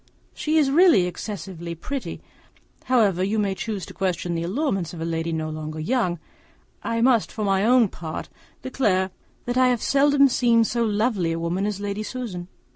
[0.33, 2.21] She is really excessively pretty;
[2.85, 6.17] however you may choose to question the allurements of a lady no longer young,
[6.81, 8.27] I must, for my own part,
[8.63, 9.11] declare
[9.45, 12.47] that I have seldom seen so lovely a woman as Lady Susan.